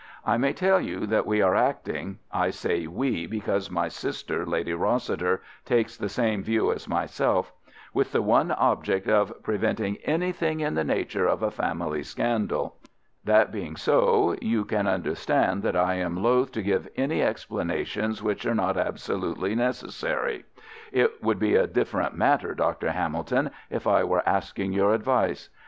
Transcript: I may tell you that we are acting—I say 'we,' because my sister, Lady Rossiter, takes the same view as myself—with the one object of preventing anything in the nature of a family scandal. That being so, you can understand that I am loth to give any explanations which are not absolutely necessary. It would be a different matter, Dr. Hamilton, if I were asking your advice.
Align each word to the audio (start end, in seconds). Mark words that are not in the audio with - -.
I 0.25 0.35
may 0.37 0.51
tell 0.51 0.81
you 0.81 1.05
that 1.05 1.27
we 1.27 1.43
are 1.43 1.53
acting—I 1.53 2.49
say 2.49 2.87
'we,' 2.87 3.27
because 3.27 3.69
my 3.69 3.87
sister, 3.87 4.47
Lady 4.47 4.73
Rossiter, 4.73 5.43
takes 5.63 5.95
the 5.95 6.09
same 6.09 6.41
view 6.41 6.73
as 6.73 6.89
myself—with 6.89 8.11
the 8.11 8.23
one 8.23 8.49
object 8.49 9.07
of 9.07 9.31
preventing 9.43 9.97
anything 9.97 10.59
in 10.61 10.73
the 10.73 10.83
nature 10.83 11.27
of 11.27 11.43
a 11.43 11.51
family 11.51 12.01
scandal. 12.01 12.77
That 13.25 13.51
being 13.51 13.75
so, 13.75 14.35
you 14.41 14.65
can 14.65 14.87
understand 14.87 15.61
that 15.61 15.75
I 15.75 15.93
am 15.97 16.23
loth 16.23 16.51
to 16.53 16.63
give 16.63 16.87
any 16.95 17.21
explanations 17.21 18.23
which 18.23 18.43
are 18.47 18.55
not 18.55 18.77
absolutely 18.77 19.53
necessary. 19.53 20.45
It 20.91 21.21
would 21.21 21.37
be 21.37 21.55
a 21.55 21.67
different 21.67 22.15
matter, 22.15 22.55
Dr. 22.55 22.91
Hamilton, 22.91 23.51
if 23.69 23.85
I 23.85 24.03
were 24.03 24.27
asking 24.27 24.73
your 24.73 24.95
advice. 24.95 25.49